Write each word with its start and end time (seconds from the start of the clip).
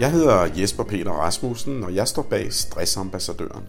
Jeg 0.00 0.12
hedder 0.12 0.48
Jesper 0.56 0.84
Peter 0.84 1.10
Rasmussen, 1.10 1.84
og 1.84 1.94
jeg 1.94 2.08
står 2.08 2.22
bag 2.22 2.52
Stressambassadøren. 2.52 3.64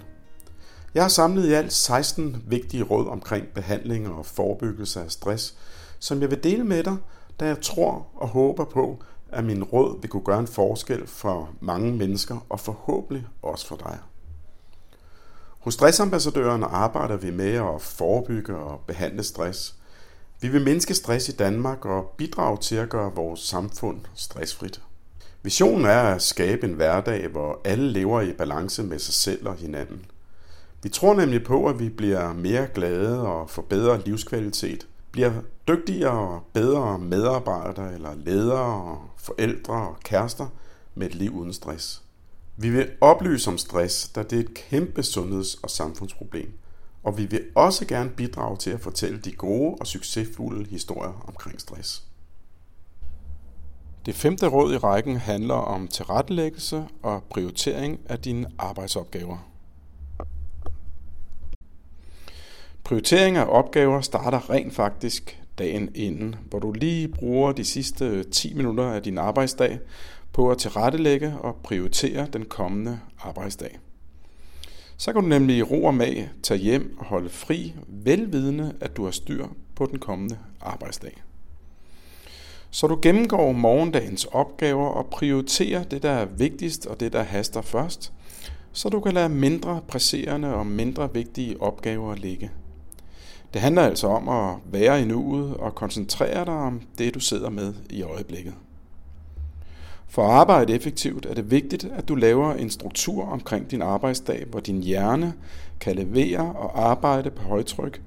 Jeg 0.93 1.03
har 1.03 1.09
samlet 1.09 1.45
i 1.45 1.53
alt 1.53 1.73
16 1.73 2.43
vigtige 2.47 2.83
råd 2.83 3.07
omkring 3.07 3.47
behandling 3.47 4.09
og 4.09 4.25
forebyggelse 4.25 5.01
af 5.01 5.11
stress, 5.11 5.57
som 5.99 6.21
jeg 6.21 6.29
vil 6.31 6.43
dele 6.43 6.63
med 6.63 6.83
dig, 6.83 6.97
da 7.39 7.45
jeg 7.45 7.61
tror 7.61 8.07
og 8.15 8.27
håber 8.27 8.65
på, 8.65 9.03
at 9.31 9.43
min 9.43 9.63
råd 9.63 10.01
vil 10.01 10.09
kunne 10.09 10.23
gøre 10.23 10.39
en 10.39 10.47
forskel 10.47 11.07
for 11.07 11.49
mange 11.59 11.91
mennesker 11.91 12.45
og 12.49 12.59
forhåbentlig 12.59 13.25
også 13.41 13.67
for 13.67 13.75
dig. 13.75 13.99
Hos 15.59 15.73
Stressambassadørerne 15.73 16.65
arbejder 16.65 17.17
vi 17.17 17.31
med 17.31 17.53
at 17.53 17.81
forebygge 17.81 18.55
og 18.55 18.79
behandle 18.87 19.23
stress. 19.23 19.75
Vi 20.41 20.47
vil 20.47 20.63
mindske 20.63 20.93
stress 20.93 21.29
i 21.29 21.35
Danmark 21.35 21.85
og 21.85 22.13
bidrage 22.17 22.57
til 22.57 22.75
at 22.75 22.89
gøre 22.89 23.15
vores 23.15 23.39
samfund 23.39 23.99
stressfrit. 24.15 24.81
Visionen 25.43 25.85
er 25.85 26.01
at 26.01 26.21
skabe 26.21 26.67
en 26.67 26.73
hverdag, 26.73 27.27
hvor 27.27 27.61
alle 27.63 27.91
lever 27.91 28.21
i 28.21 28.33
balance 28.33 28.83
med 28.83 28.99
sig 28.99 29.13
selv 29.13 29.47
og 29.47 29.55
hinanden. 29.55 30.05
Vi 30.83 30.89
tror 30.89 31.13
nemlig 31.13 31.43
på, 31.43 31.65
at 31.67 31.79
vi 31.79 31.89
bliver 31.89 32.33
mere 32.33 32.67
glade 32.73 33.27
og 33.27 33.49
får 33.49 33.61
bedre 33.61 34.01
livskvalitet, 34.01 34.87
bliver 35.11 35.31
dygtigere 35.67 36.35
og 36.35 36.43
bedre 36.53 36.99
medarbejdere 36.99 37.93
eller 37.93 38.15
ledere, 38.15 39.01
forældre 39.17 39.73
og 39.73 39.99
kærester 40.03 40.47
med 40.95 41.07
et 41.07 41.15
liv 41.15 41.35
uden 41.35 41.53
stress. 41.53 42.03
Vi 42.57 42.69
vil 42.69 42.89
oplyse 43.01 43.49
om 43.49 43.57
stress, 43.57 44.09
da 44.09 44.23
det 44.23 44.33
er 44.33 44.43
et 44.43 44.53
kæmpe 44.53 45.03
sundheds- 45.03 45.55
og 45.63 45.69
samfundsproblem. 45.69 46.53
Og 47.03 47.17
vi 47.17 47.25
vil 47.25 47.43
også 47.55 47.85
gerne 47.85 48.09
bidrage 48.09 48.57
til 48.57 48.69
at 48.69 48.81
fortælle 48.81 49.19
de 49.19 49.31
gode 49.31 49.75
og 49.79 49.87
succesfulde 49.87 50.69
historier 50.69 51.25
omkring 51.27 51.61
stress. 51.61 52.10
Det 54.05 54.15
femte 54.15 54.47
råd 54.47 54.73
i 54.73 54.77
rækken 54.77 55.17
handler 55.17 55.53
om 55.53 55.87
tilrettelæggelse 55.87 56.87
og 57.03 57.23
prioritering 57.23 57.99
af 58.09 58.19
dine 58.19 58.47
arbejdsopgaver. 58.57 59.37
Prioritering 62.83 63.37
af 63.37 63.45
opgaver 63.49 64.01
starter 64.01 64.49
rent 64.49 64.73
faktisk 64.73 65.41
dagen 65.57 65.89
inden, 65.95 66.35
hvor 66.49 66.59
du 66.59 66.71
lige 66.71 67.07
bruger 67.07 67.51
de 67.51 67.65
sidste 67.65 68.23
10 68.23 68.53
minutter 68.53 68.83
af 68.83 69.03
din 69.03 69.17
arbejdsdag 69.17 69.79
på 70.33 70.51
at 70.51 70.57
tilrettelægge 70.57 71.33
og 71.39 71.55
prioritere 71.63 72.27
den 72.33 72.45
kommende 72.45 72.99
arbejdsdag. 73.19 73.79
Så 74.97 75.13
kan 75.13 75.21
du 75.21 75.27
nemlig 75.27 75.57
i 75.57 75.61
ro 75.61 75.83
og 75.83 75.93
mag 75.93 76.29
tage 76.43 76.59
hjem 76.59 76.95
og 76.99 77.05
holde 77.05 77.29
fri, 77.29 77.73
velvidende 77.87 78.73
at 78.79 78.97
du 78.97 79.03
har 79.03 79.11
styr 79.11 79.47
på 79.75 79.85
den 79.85 79.99
kommende 79.99 80.37
arbejdsdag. 80.61 81.21
Så 82.73 82.87
du 82.87 82.99
gennemgår 83.01 83.51
morgendagens 83.51 84.25
opgaver 84.25 84.87
og 84.87 85.05
prioriterer 85.05 85.83
det, 85.83 86.03
der 86.03 86.11
er 86.11 86.25
vigtigst 86.25 86.85
og 86.85 86.99
det, 86.99 87.13
der 87.13 87.23
haster 87.23 87.61
først, 87.61 88.13
så 88.71 88.89
du 88.89 88.99
kan 88.99 89.13
lade 89.13 89.29
mindre 89.29 89.81
presserende 89.87 90.53
og 90.53 90.67
mindre 90.67 91.13
vigtige 91.13 91.61
opgaver 91.61 92.15
ligge. 92.15 92.51
Det 93.53 93.61
handler 93.61 93.81
altså 93.81 94.07
om 94.07 94.29
at 94.29 94.55
være 94.65 95.01
i 95.01 95.05
nuet 95.05 95.57
og 95.57 95.75
koncentrere 95.75 96.45
dig 96.45 96.53
om 96.53 96.81
det, 96.97 97.13
du 97.13 97.19
sidder 97.19 97.49
med 97.49 97.73
i 97.89 98.01
øjeblikket. 98.01 98.53
For 100.07 100.23
at 100.23 100.31
arbejde 100.31 100.73
effektivt 100.73 101.25
er 101.25 101.33
det 101.33 101.51
vigtigt, 101.51 101.83
at 101.83 102.07
du 102.07 102.15
laver 102.15 102.53
en 102.53 102.69
struktur 102.69 103.25
omkring 103.25 103.71
din 103.71 103.81
arbejdsdag, 103.81 104.45
hvor 104.49 104.59
din 104.59 104.83
hjerne 104.83 105.33
kan 105.79 105.95
levere 105.95 106.53
og 106.53 106.89
arbejde 106.89 107.31
på 107.31 107.43
højtryk, 107.43 108.01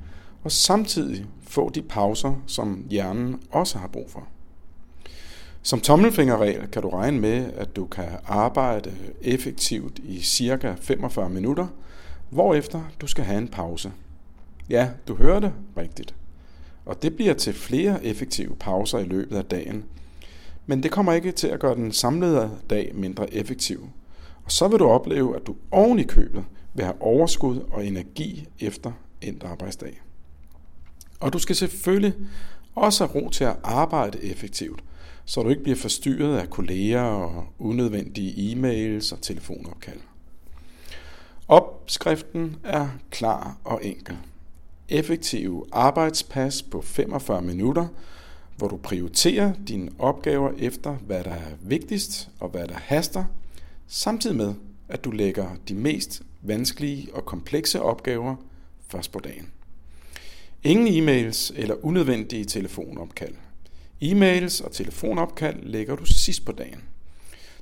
og 0.44 0.52
samtidig 0.52 1.26
få 1.42 1.70
de 1.70 1.82
pauser, 1.82 2.34
som 2.46 2.86
hjernen 2.90 3.40
også 3.50 3.78
har 3.78 3.88
brug 3.88 4.10
for. 4.10 4.28
Som 5.66 5.80
tommelfingerregel 5.80 6.66
kan 6.66 6.82
du 6.82 6.88
regne 6.88 7.20
med, 7.20 7.52
at 7.56 7.76
du 7.76 7.86
kan 7.86 8.08
arbejde 8.26 8.92
effektivt 9.22 9.98
i 9.98 10.20
cirka 10.20 10.74
45 10.80 11.30
minutter, 11.30 11.66
hvorefter 12.30 12.82
du 13.00 13.06
skal 13.06 13.24
have 13.24 13.38
en 13.38 13.48
pause. 13.48 13.92
Ja, 14.70 14.90
du 15.08 15.14
hører 15.14 15.40
det 15.40 15.52
rigtigt. 15.76 16.14
Og 16.84 17.02
det 17.02 17.16
bliver 17.16 17.34
til 17.34 17.52
flere 17.52 18.04
effektive 18.04 18.56
pauser 18.56 18.98
i 18.98 19.04
løbet 19.04 19.36
af 19.36 19.44
dagen. 19.44 19.84
Men 20.66 20.82
det 20.82 20.90
kommer 20.90 21.12
ikke 21.12 21.32
til 21.32 21.48
at 21.48 21.60
gøre 21.60 21.74
den 21.74 21.92
samlede 21.92 22.50
dag 22.70 22.90
mindre 22.94 23.34
effektiv. 23.34 23.88
Og 24.44 24.52
så 24.52 24.68
vil 24.68 24.78
du 24.78 24.88
opleve, 24.88 25.36
at 25.36 25.46
du 25.46 25.56
oven 25.70 25.98
i 25.98 26.04
købet 26.04 26.44
vil 26.74 26.84
have 26.84 27.02
overskud 27.02 27.60
og 27.70 27.86
energi 27.86 28.48
efter 28.60 28.92
endt 29.20 29.44
arbejdsdag. 29.44 30.00
Og 31.20 31.32
du 31.32 31.38
skal 31.38 31.56
selvfølgelig 31.56 32.14
også 32.74 33.04
ro 33.04 33.28
til 33.28 33.44
at 33.44 33.56
arbejde 33.62 34.24
effektivt– 34.24 34.84
så 35.24 35.42
du 35.42 35.48
ikke 35.48 35.62
bliver 35.62 35.76
forstyrret 35.76 36.38
af 36.38 36.50
kolleger 36.50 37.02
og 37.02 37.46
unødvendige 37.58 38.52
e-mails 38.52 39.12
og 39.12 39.22
telefonopkald. 39.22 40.00
Opskriften 41.48 42.56
er 42.64 42.88
klar 43.10 43.56
og 43.64 43.84
enkel. 43.84 44.16
Effektiv 44.88 45.68
arbejdspas 45.72 46.62
på 46.62 46.82
45 46.82 47.42
minutter, 47.42 47.86
hvor 48.56 48.68
du 48.68 48.76
prioriterer 48.76 49.52
dine 49.68 49.90
opgaver 49.98 50.52
efter, 50.58 50.94
hvad 50.94 51.24
der 51.24 51.30
er 51.30 51.52
vigtigst 51.60 52.28
og 52.40 52.48
hvad 52.48 52.68
der 52.68 52.74
haster, 52.74 53.24
samtidig 53.86 54.36
med, 54.36 54.54
at 54.88 55.04
du 55.04 55.10
lægger 55.10 55.48
de 55.68 55.74
mest 55.74 56.22
vanskelige 56.42 57.08
og 57.14 57.24
komplekse 57.24 57.82
opgaver 57.82 58.36
først 58.88 59.12
på 59.12 59.18
dagen. 59.18 59.50
Ingen 60.66 60.86
e-mails 60.86 61.52
eller 61.56 61.84
unødvendige 61.84 62.44
telefonopkald. 62.44 63.34
E-mails 64.02 64.60
og 64.60 64.72
telefonopkald 64.72 65.62
lægger 65.62 65.96
du 65.96 66.04
sidst 66.04 66.44
på 66.44 66.52
dagen. 66.52 66.80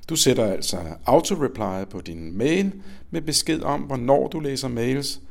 Du 0.09 0.15
sætter 0.15 0.45
altså 0.45 0.77
auto-reply 1.05 1.89
på 1.89 2.01
din 2.01 2.37
mail 2.37 2.71
med 3.11 3.21
besked 3.21 3.61
om, 3.61 3.81
hvornår 3.81 4.27
du 4.27 4.39
læser 4.39 4.67
mails, 4.67 5.21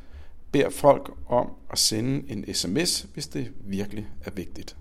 beder 0.51 0.69
folk 0.69 1.11
om 1.27 1.47
at 1.71 1.79
sende 1.79 2.31
en 2.31 2.53
sms, 2.53 3.07
hvis 3.13 3.27
det 3.27 3.51
virkelig 3.65 4.07
er 4.25 4.31
vigtigt. 4.31 4.75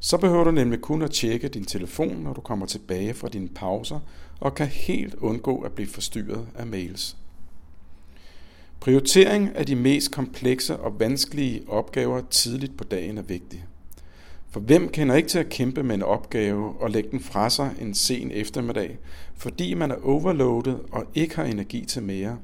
Så 0.00 0.18
behøver 0.18 0.44
du 0.44 0.50
nemlig 0.50 0.80
kun 0.80 1.02
at 1.02 1.10
tjekke 1.10 1.48
din 1.48 1.64
telefon, 1.64 2.16
når 2.16 2.32
du 2.32 2.40
kommer 2.40 2.66
tilbage 2.66 3.14
fra 3.14 3.28
dine 3.28 3.48
pauser, 3.48 4.00
og 4.40 4.54
kan 4.54 4.66
helt 4.66 5.14
undgå 5.14 5.60
at 5.60 5.72
blive 5.72 5.88
forstyrret 5.88 6.48
af 6.54 6.66
mails. 6.66 7.16
Prioritering 8.80 9.56
af 9.56 9.66
de 9.66 9.76
mest 9.76 10.12
komplekse 10.12 10.76
og 10.76 11.00
vanskelige 11.00 11.62
opgaver 11.68 12.20
tidligt 12.30 12.76
på 12.76 12.84
dagen 12.84 13.18
er 13.18 13.22
vigtig. 13.22 13.64
For 14.50 14.60
hvem 14.60 14.88
kender 14.88 15.14
ikke 15.14 15.28
til 15.28 15.38
at 15.38 15.48
kæmpe 15.48 15.82
med 15.82 15.94
en 15.94 16.02
opgave 16.02 16.74
og 16.80 16.90
lægge 16.90 17.10
den 17.10 17.20
fra 17.20 17.50
sig 17.50 17.74
en 17.80 17.94
sen 17.94 18.30
eftermiddag, 18.30 18.98
fordi 19.36 19.74
man 19.74 19.90
er 19.90 19.96
overloadet 20.04 20.80
og 20.92 21.04
ikke 21.14 21.36
har 21.36 21.44
energi 21.44 21.84
til 21.84 22.02
mere? 22.02 22.38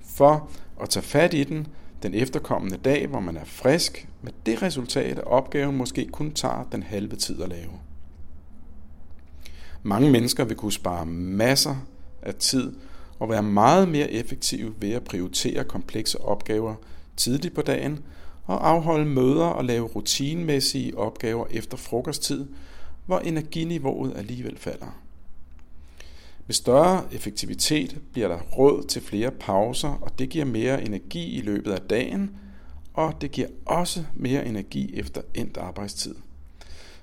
For 0.00 0.50
at 0.80 0.88
tage 0.88 1.04
fat 1.04 1.34
i 1.34 1.44
den 1.44 1.66
den 2.02 2.14
efterkommende 2.14 2.76
dag, 2.76 3.06
hvor 3.06 3.20
man 3.20 3.36
er 3.36 3.44
frisk, 3.44 4.08
med 4.22 4.32
det 4.46 4.62
resultat, 4.62 5.18
at 5.18 5.24
opgaven 5.24 5.76
måske 5.76 6.08
kun 6.12 6.32
tager 6.32 6.68
den 6.72 6.82
halve 6.82 7.16
tid 7.16 7.42
at 7.42 7.48
lave. 7.48 7.70
Mange 9.82 10.10
mennesker 10.10 10.44
vil 10.44 10.56
kunne 10.56 10.72
spare 10.72 11.06
masser 11.06 11.76
af 12.22 12.34
tid 12.34 12.72
og 13.22 13.28
være 13.28 13.42
meget 13.42 13.88
mere 13.88 14.10
effektive 14.10 14.74
ved 14.80 14.92
at 14.92 15.04
prioritere 15.04 15.64
komplekse 15.64 16.20
opgaver 16.20 16.74
tidligt 17.16 17.54
på 17.54 17.62
dagen, 17.62 17.98
og 18.44 18.68
afholde 18.68 19.04
møder 19.04 19.44
og 19.44 19.64
lave 19.64 19.86
rutinemæssige 19.86 20.98
opgaver 20.98 21.46
efter 21.50 21.76
frokosttid, 21.76 22.46
hvor 23.06 23.18
energiniveauet 23.18 24.16
alligevel 24.16 24.58
falder. 24.58 24.98
Med 26.46 26.54
større 26.54 27.04
effektivitet 27.12 28.00
bliver 28.12 28.28
der 28.28 28.38
råd 28.38 28.82
til 28.82 29.02
flere 29.02 29.30
pauser, 29.30 29.98
og 30.02 30.18
det 30.18 30.28
giver 30.28 30.44
mere 30.44 30.84
energi 30.84 31.38
i 31.38 31.40
løbet 31.40 31.72
af 31.72 31.80
dagen, 31.80 32.30
og 32.94 33.14
det 33.20 33.30
giver 33.30 33.48
også 33.64 34.04
mere 34.14 34.46
energi 34.46 34.98
efter 34.98 35.20
endt 35.34 35.56
arbejdstid. 35.56 36.14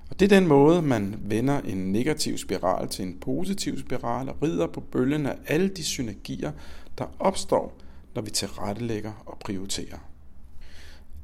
Og 0.10 0.20
det 0.20 0.32
er 0.32 0.40
den 0.40 0.48
måde, 0.48 0.82
man 0.82 1.16
vender 1.22 1.62
en 1.62 1.92
negativ 1.92 2.38
spiral 2.38 2.88
til 2.88 3.06
en 3.06 3.18
positiv 3.20 3.80
spiral 3.80 4.30
og 4.30 4.44
rider 4.44 4.68
på 4.68 4.80
bølgen 4.80 5.26
af 5.26 5.36
alle 5.48 5.70
de 5.70 5.84
synergier, 5.84 6.52
der 6.98 7.06
opstår, 7.20 7.78
når 8.16 8.22
vi 8.22 8.30
tilrettelægger 8.32 9.24
og 9.26 9.38
prioriterer. 9.40 9.98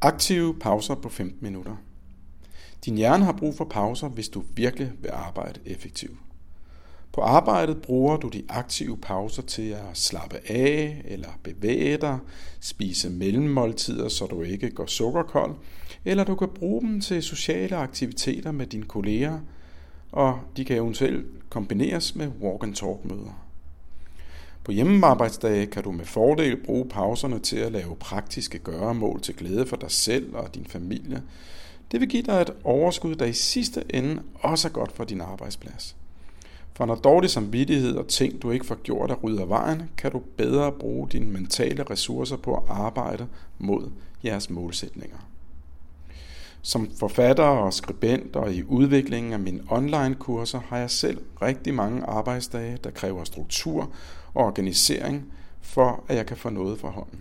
Aktive 0.01 0.59
pauser 0.59 0.95
på 0.95 1.09
15 1.09 1.37
minutter. 1.41 1.75
Din 2.85 2.95
hjerne 2.95 3.25
har 3.25 3.31
brug 3.31 3.55
for 3.55 3.65
pauser, 3.65 4.07
hvis 4.07 4.29
du 4.29 4.43
virkelig 4.55 4.91
vil 5.01 5.09
arbejde 5.13 5.59
effektivt. 5.65 6.17
På 7.15 7.21
arbejdet 7.21 7.81
bruger 7.81 8.17
du 8.17 8.27
de 8.27 8.43
aktive 8.49 8.97
pauser 8.97 9.41
til 9.41 9.69
at 9.69 9.83
slappe 9.93 10.37
af 10.47 11.01
eller 11.05 11.29
bevæge 11.43 11.97
dig, 11.97 12.19
spise 12.59 13.09
mellemmåltider, 13.09 14.09
så 14.09 14.25
du 14.25 14.41
ikke 14.41 14.69
går 14.69 14.85
sukkerkold, 14.85 15.55
eller 16.05 16.23
du 16.23 16.35
kan 16.35 16.49
bruge 16.55 16.81
dem 16.81 17.01
til 17.01 17.23
sociale 17.23 17.75
aktiviteter 17.75 18.51
med 18.51 18.67
dine 18.67 18.83
kolleger, 18.83 19.39
og 20.11 20.39
de 20.57 20.65
kan 20.65 20.77
eventuelt 20.77 21.49
kombineres 21.49 22.15
med 22.15 22.27
walk-and-talk-møder. 22.41 23.45
På 24.63 24.71
hjemmearbejdsdage 24.71 25.65
kan 25.65 25.83
du 25.83 25.91
med 25.91 26.05
fordel 26.05 26.57
bruge 26.57 26.85
pauserne 26.85 27.39
til 27.39 27.57
at 27.57 27.71
lave 27.71 27.95
praktiske 27.95 28.59
gøremål 28.59 29.21
til 29.21 29.35
glæde 29.35 29.65
for 29.65 29.75
dig 29.75 29.91
selv 29.91 30.35
og 30.35 30.55
din 30.55 30.65
familie. 30.65 31.23
Det 31.91 31.99
vil 31.99 32.09
give 32.09 32.23
dig 32.23 32.41
et 32.41 32.53
overskud, 32.63 33.15
der 33.15 33.25
i 33.25 33.33
sidste 33.33 33.83
ende 33.89 34.21
også 34.33 34.67
er 34.67 34.71
godt 34.71 34.91
for 34.91 35.03
din 35.03 35.21
arbejdsplads. 35.21 35.95
For 36.75 36.85
når 36.85 36.95
dårlig 36.95 37.29
samvittighed 37.29 37.95
og 37.95 38.07
ting, 38.07 38.41
du 38.41 38.51
ikke 38.51 38.65
får 38.65 38.75
gjort, 38.75 39.11
er 39.11 39.15
rydder 39.15 39.45
vejen, 39.45 39.89
kan 39.97 40.11
du 40.11 40.21
bedre 40.37 40.71
bruge 40.71 41.09
dine 41.09 41.31
mentale 41.31 41.83
ressourcer 41.83 42.37
på 42.37 42.55
at 42.55 42.63
arbejde 42.69 43.27
mod 43.59 43.91
jeres 44.23 44.49
målsætninger. 44.49 45.17
Som 46.61 46.89
forfatter 46.99 47.43
og 47.43 47.73
skribent 47.73 48.35
og 48.35 48.53
i 48.53 48.63
udviklingen 48.63 49.33
af 49.33 49.39
mine 49.39 49.63
online-kurser 49.69 50.59
har 50.59 50.77
jeg 50.77 50.89
selv 50.89 51.21
rigtig 51.41 51.73
mange 51.73 52.03
arbejdsdage, 52.03 52.77
der 52.83 52.89
kræver 52.89 53.23
struktur 53.23 53.91
og 54.33 54.45
organisering, 54.45 55.25
for 55.61 56.03
at 56.07 56.15
jeg 56.15 56.25
kan 56.25 56.37
få 56.37 56.49
noget 56.49 56.79
fra 56.79 56.89
hånden. 56.89 57.19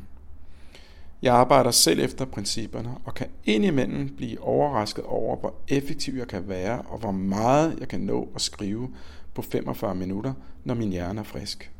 Jeg 1.24 1.34
arbejder 1.34 1.70
selv 1.70 2.00
efter 2.00 2.24
principperne 2.24 2.94
og 3.04 3.14
kan 3.14 3.26
indimellem 3.44 4.16
blive 4.16 4.40
overrasket 4.40 5.04
over, 5.04 5.36
hvor 5.36 5.54
effektiv 5.68 6.14
jeg 6.14 6.28
kan 6.28 6.48
være 6.48 6.82
og 6.82 6.98
hvor 6.98 7.10
meget 7.10 7.76
jeg 7.80 7.88
kan 7.88 8.00
nå 8.00 8.28
at 8.34 8.40
skrive 8.40 8.90
på 9.34 9.42
45 9.42 9.94
minutter, 9.94 10.32
når 10.64 10.74
min 10.74 10.90
hjerne 10.90 11.20
er 11.20 11.24
frisk. 11.24 11.72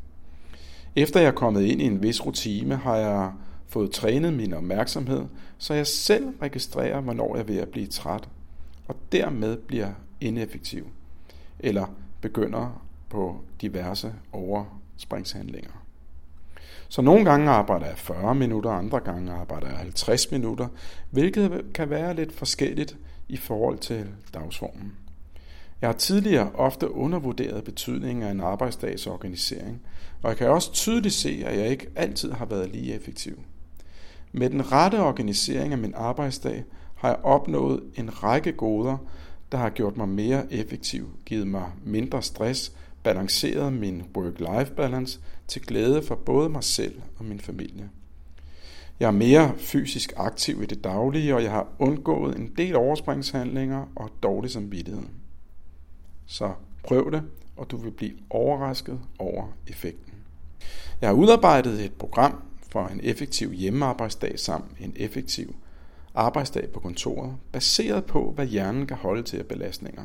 Efter 0.96 1.20
jeg 1.20 1.28
er 1.28 1.32
kommet 1.32 1.62
ind 1.62 1.82
i 1.82 1.84
en 1.84 2.02
vis 2.02 2.26
rutine, 2.26 2.76
har 2.76 2.96
jeg 2.96 3.32
fået 3.68 3.90
trænet 3.90 4.32
min 4.32 4.54
opmærksomhed, 4.54 5.24
så 5.58 5.74
jeg 5.74 5.86
selv 5.86 6.28
registrerer, 6.42 7.00
hvornår 7.00 7.36
jeg 7.36 7.42
er 7.42 7.46
ved 7.46 7.58
at 7.58 7.68
blive 7.68 7.86
træt, 7.86 8.28
og 8.88 8.96
dermed 9.12 9.56
bliver 9.56 9.92
ineffektiv, 10.20 10.86
eller 11.58 11.86
begynder 12.20 12.82
på 13.08 13.40
diverse 13.60 14.14
overspringshandlinger. 14.32 15.83
Så 16.88 17.02
nogle 17.02 17.24
gange 17.24 17.50
arbejder 17.50 17.86
jeg 17.86 17.98
40 17.98 18.34
minutter, 18.34 18.70
andre 18.70 19.00
gange 19.00 19.32
arbejder 19.32 19.68
jeg 19.68 19.76
50 19.76 20.30
minutter, 20.30 20.68
hvilket 21.10 21.64
kan 21.74 21.90
være 21.90 22.14
lidt 22.14 22.32
forskelligt 22.32 22.96
i 23.28 23.36
forhold 23.36 23.78
til 23.78 24.06
dagsformen. 24.34 24.92
Jeg 25.80 25.88
har 25.88 25.94
tidligere 25.94 26.50
ofte 26.54 26.94
undervurderet 26.94 27.64
betydningen 27.64 28.22
af 28.24 28.30
en 28.30 28.40
arbejdsdags 28.40 29.06
organisering, 29.06 29.82
og 30.22 30.28
jeg 30.28 30.36
kan 30.36 30.48
også 30.48 30.72
tydeligt 30.72 31.14
se, 31.14 31.42
at 31.46 31.58
jeg 31.58 31.68
ikke 31.68 31.86
altid 31.96 32.32
har 32.32 32.44
været 32.44 32.70
lige 32.70 32.94
effektiv. 32.94 33.38
Med 34.32 34.50
den 34.50 34.72
rette 34.72 35.00
organisering 35.00 35.72
af 35.72 35.78
min 35.78 35.94
arbejdsdag 35.96 36.64
har 36.94 37.08
jeg 37.08 37.18
opnået 37.22 37.82
en 37.94 38.22
række 38.22 38.52
goder, 38.52 38.96
der 39.52 39.58
har 39.58 39.70
gjort 39.70 39.96
mig 39.96 40.08
mere 40.08 40.52
effektiv, 40.52 41.08
givet 41.26 41.46
mig 41.46 41.72
mindre 41.84 42.22
stress, 42.22 42.72
balanceret 43.04 43.72
min 43.72 44.02
work-life 44.16 44.74
balance 44.74 45.20
til 45.48 45.62
glæde 45.62 46.02
for 46.02 46.14
både 46.14 46.48
mig 46.48 46.64
selv 46.64 47.00
og 47.18 47.24
min 47.24 47.40
familie. 47.40 47.90
Jeg 49.00 49.06
er 49.06 49.10
mere 49.10 49.52
fysisk 49.58 50.12
aktiv 50.16 50.62
i 50.62 50.66
det 50.66 50.84
daglige, 50.84 51.34
og 51.34 51.42
jeg 51.42 51.50
har 51.50 51.68
undgået 51.78 52.36
en 52.36 52.52
del 52.58 52.76
overspringshandlinger 52.76 53.86
og 53.96 54.10
dårlig 54.22 54.50
samvittighed. 54.50 55.02
Så 56.26 56.52
prøv 56.84 57.12
det, 57.12 57.22
og 57.56 57.70
du 57.70 57.76
vil 57.76 57.90
blive 57.90 58.12
overrasket 58.30 59.00
over 59.18 59.46
effekten. 59.66 60.14
Jeg 61.00 61.08
har 61.08 61.14
udarbejdet 61.14 61.84
et 61.84 61.92
program 61.92 62.42
for 62.72 62.86
en 62.86 63.00
effektiv 63.02 63.52
hjemmearbejdsdag 63.52 64.38
samt 64.38 64.70
en 64.80 64.92
effektiv 64.96 65.54
arbejdsdag 66.14 66.72
på 66.72 66.80
kontoret, 66.80 67.36
baseret 67.52 68.04
på, 68.04 68.32
hvad 68.34 68.46
hjernen 68.46 68.86
kan 68.86 68.96
holde 68.96 69.22
til 69.22 69.36
af 69.36 69.46
belastninger. 69.46 70.04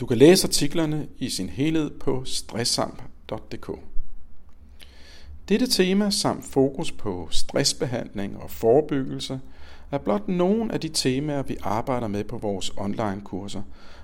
Du 0.00 0.06
kan 0.06 0.18
læse 0.18 0.46
artiklerne 0.46 1.08
i 1.18 1.30
sin 1.30 1.48
helhed 1.48 1.90
på 1.90 2.24
stressamp.dk. 2.24 3.70
Dette 5.48 5.66
tema 5.66 6.10
samt 6.10 6.44
fokus 6.44 6.92
på 6.92 7.28
stressbehandling 7.30 8.36
og 8.36 8.50
forebyggelse 8.50 9.40
er 9.90 9.98
blot 9.98 10.28
nogle 10.28 10.72
af 10.72 10.80
de 10.80 10.88
temaer, 10.88 11.42
vi 11.42 11.56
arbejder 11.62 12.08
med 12.08 12.24
på 12.24 12.38
vores 12.38 12.72
online-kurser, 12.76 13.62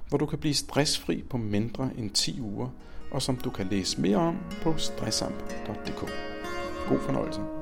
hvor 0.09 0.19
du 0.19 0.27
kan 0.27 0.39
blive 0.39 0.55
stressfri 0.55 1.25
på 1.31 1.37
mindre 1.37 1.91
end 1.99 2.11
10 2.11 2.41
uger, 2.41 2.69
og 3.11 3.23
som 3.23 3.37
du 3.37 3.51
kan 3.51 3.67
læse 3.71 4.01
mere 4.01 4.17
om 4.17 4.37
på 4.63 4.75
stressamp.dk. 4.77 6.01
God 6.89 7.01
fornøjelse. 7.01 7.58